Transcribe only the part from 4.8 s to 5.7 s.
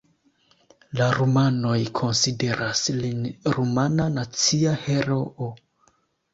heroo.